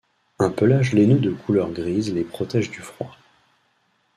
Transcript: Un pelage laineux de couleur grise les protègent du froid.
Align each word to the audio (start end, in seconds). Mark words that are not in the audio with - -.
Un 0.39 0.49
pelage 0.49 0.93
laineux 0.93 1.19
de 1.19 1.29
couleur 1.29 1.69
grise 1.69 2.11
les 2.11 2.23
protègent 2.23 2.71
du 2.71 2.79
froid. 2.79 3.11